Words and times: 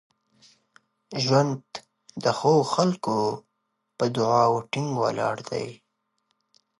ژوند 1.23 1.61
د 2.23 2.25
ښو 2.37 2.53
خلکو 2.73 3.17
په 3.97 4.05
دعاوو 4.15 4.67
ټینګ 4.71 4.89
ولاړ 5.01 5.37
وي. 5.49 5.69